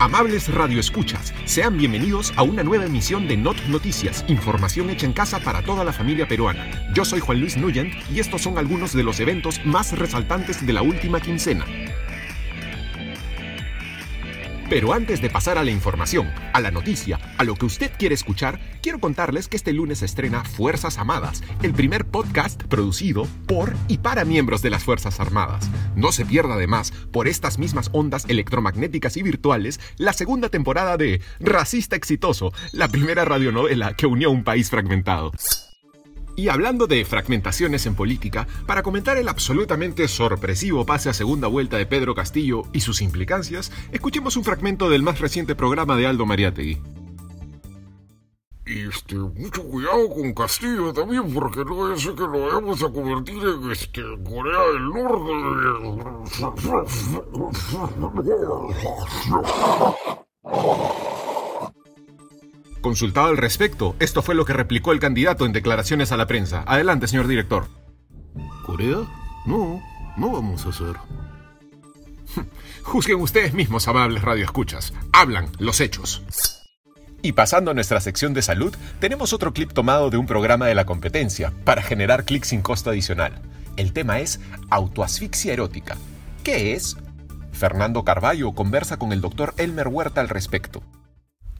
[0.00, 5.40] Amables radioescuchas, sean bienvenidos a una nueva emisión de Not Noticias, información hecha en casa
[5.40, 6.70] para toda la familia peruana.
[6.94, 10.72] Yo soy Juan Luis Nuyent y estos son algunos de los eventos más resaltantes de
[10.72, 11.66] la última quincena.
[14.70, 18.14] Pero antes de pasar a la información, a la noticia, a lo que usted quiere
[18.14, 23.98] escuchar, quiero contarles que este lunes estrena Fuerzas Amadas, el primer podcast producido por y
[23.98, 25.68] para miembros de las Fuerzas Armadas.
[25.96, 31.20] No se pierda además, por estas mismas ondas electromagnéticas y virtuales, la segunda temporada de
[31.40, 35.32] Racista Exitoso, la primera radionovela que unió a un país fragmentado.
[36.40, 41.76] Y hablando de fragmentaciones en política, para comentar el absolutamente sorpresivo pase a segunda vuelta
[41.76, 46.24] de Pedro Castillo y sus implicancias, escuchemos un fragmento del más reciente programa de Aldo
[46.24, 46.80] Mariategui.
[48.64, 53.42] Y este, mucho cuidado con Castillo también, porque no ser que lo vayamos a convertir
[53.42, 55.32] en este, Corea del Norte.
[62.80, 66.64] Consultado al respecto, esto fue lo que replicó el candidato en declaraciones a la prensa.
[66.66, 67.68] Adelante, señor director.
[68.64, 68.98] ¿Corea?
[69.44, 69.82] No,
[70.16, 70.96] no vamos a hacer.
[72.82, 74.94] Juzguen ustedes mismos, amables radioescuchas.
[75.12, 76.22] Hablan los hechos.
[77.20, 80.74] Y pasando a nuestra sección de salud, tenemos otro clip tomado de un programa de
[80.74, 83.42] la competencia para generar clics sin costo adicional.
[83.76, 85.98] El tema es autoasfixia erótica.
[86.42, 86.96] ¿Qué es?
[87.52, 90.82] Fernando Carballo conversa con el doctor Elmer Huerta al respecto.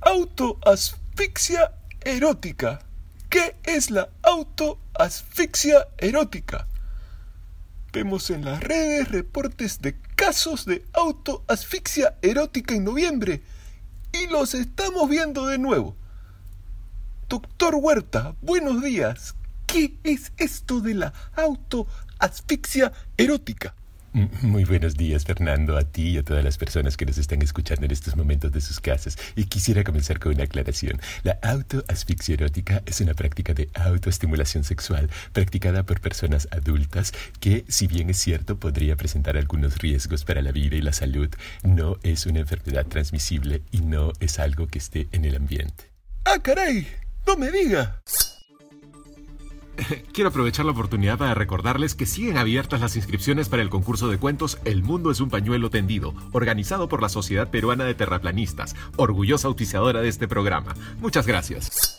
[0.00, 1.72] Autoasfixia asfixia
[2.04, 2.78] erótica.
[3.28, 6.68] ¿Qué es la autoasfixia erótica?
[7.92, 13.42] Vemos en las redes reportes de casos de autoasfixia erótica en noviembre
[14.12, 15.96] y los estamos viendo de nuevo.
[17.28, 19.34] Doctor Huerta, buenos días.
[19.66, 23.74] ¿Qué es esto de la autoasfixia erótica?
[24.42, 27.84] Muy buenos días, Fernando, a ti y a todas las personas que nos están escuchando
[27.86, 29.16] en estos momentos de sus casas.
[29.36, 31.00] Y quisiera comenzar con una aclaración.
[31.22, 37.86] La autoasfixia erótica es una práctica de autoestimulación sexual practicada por personas adultas que, si
[37.86, 41.28] bien es cierto, podría presentar algunos riesgos para la vida y la salud,
[41.62, 45.92] no es una enfermedad transmisible y no es algo que esté en el ambiente.
[46.24, 46.88] ¡Ah, caray!
[47.24, 48.02] ¡No me diga!
[50.12, 54.18] Quiero aprovechar la oportunidad para recordarles que siguen abiertas las inscripciones para el concurso de
[54.18, 59.48] cuentos El mundo es un pañuelo tendido, organizado por la Sociedad Peruana de Terraplanistas, orgullosa
[59.48, 60.74] auspiciadora de este programa.
[61.00, 61.94] Muchas gracias.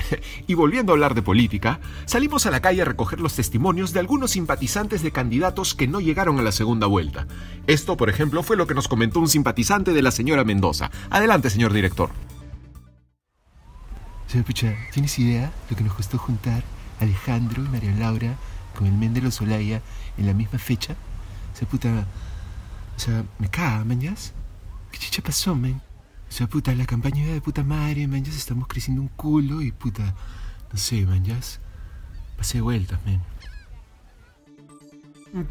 [0.46, 4.00] Y volviendo a hablar de política, salimos a la calle a recoger los testimonios de
[4.00, 7.26] algunos simpatizantes de candidatos que no llegaron a la segunda vuelta.
[7.66, 10.90] Esto, por ejemplo, fue lo que nos comentó un simpatizante de la señora Mendoza.
[11.10, 12.10] Adelante, señor director.
[14.32, 16.62] O pucha, ¿tienes idea lo que nos costó juntar
[17.00, 18.36] Alejandro y María Laura
[18.76, 19.82] con el Mendelo Solaya
[20.16, 20.94] en la misma fecha?
[21.52, 22.06] O sea, puta.
[22.96, 24.32] O sea, me caga, mañas.
[24.92, 25.82] ¿Qué chicha pasó, man?
[26.28, 30.14] O sea, puta, la campaña de puta madre, mañas, estamos creciendo un culo y puta.
[30.72, 31.58] No sé, mañas.
[32.36, 33.20] Pasé vueltas, man.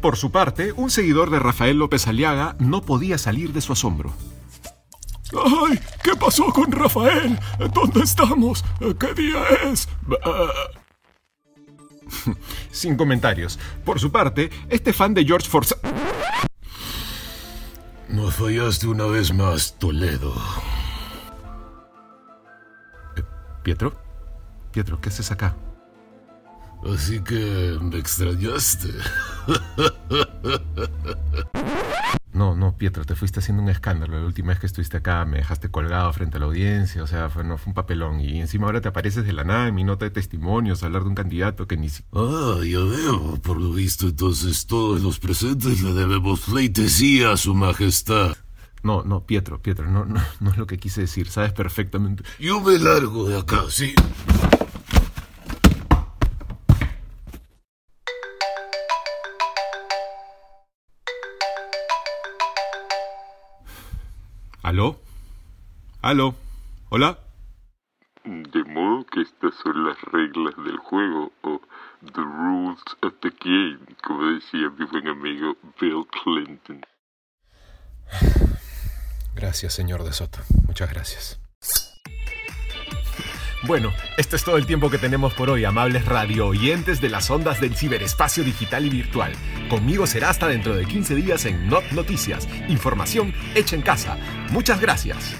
[0.00, 4.14] Por su parte, un seguidor de Rafael López Aliaga no podía salir de su asombro.
[5.32, 5.78] ¡Ay!
[6.02, 7.38] ¿Qué pasó con Rafael?
[7.72, 8.64] ¿Dónde estamos?
[8.98, 9.88] ¿Qué día es?
[12.70, 13.58] Sin comentarios.
[13.84, 15.76] Por su parte, este fan de George Forza...
[18.08, 20.34] Nos fallaste una vez más, Toledo.
[23.16, 23.22] Eh,
[23.62, 23.94] ¿Pietro?
[24.72, 25.54] Pietro, ¿qué haces acá?
[26.92, 28.88] Así que me extrañaste.
[32.32, 34.18] No, no, Pietro, te fuiste haciendo un escándalo.
[34.18, 37.28] La última vez que estuviste acá me dejaste colgado frente a la audiencia, o sea,
[37.28, 38.20] fue, no, fue un papelón.
[38.20, 41.02] Y encima ahora te apareces de la nada en mi nota de testimonios, a hablar
[41.02, 42.24] de un candidato que ni siquiera...
[42.24, 43.40] Ah, ya veo.
[43.42, 48.36] Por lo visto, entonces todos los presentes le debemos pleitesía a su majestad.
[48.82, 52.22] No, no, Pietro, Pietro, no, no, no es lo que quise decir, sabes perfectamente.
[52.38, 53.94] Yo me largo de acá, sí.
[64.70, 65.00] ¿Aló?
[66.00, 66.36] ¿Aló?
[66.90, 67.18] ¿Hola?
[68.22, 71.60] De modo que estas son las reglas del juego, o
[72.04, 76.86] The Rules of the Game, como decía mi buen amigo Bill Clinton.
[79.34, 80.38] Gracias, señor de Soto.
[80.68, 81.40] Muchas gracias.
[83.62, 87.30] Bueno, esto es todo el tiempo que tenemos por hoy, amables radio oyentes de las
[87.30, 89.32] ondas del ciberespacio digital y virtual.
[89.68, 94.16] Conmigo será hasta dentro de 15 días en Not Noticias, información hecha en casa.
[94.50, 95.36] Muchas gracias.